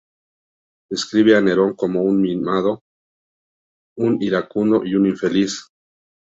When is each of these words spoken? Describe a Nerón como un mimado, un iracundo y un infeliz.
Describe 0.89 1.35
a 1.35 1.41
Nerón 1.41 1.75
como 1.75 2.01
un 2.01 2.19
mimado, 2.19 2.81
un 3.99 4.19
iracundo 4.19 4.83
y 4.83 4.95
un 4.95 5.05
infeliz. 5.05 5.67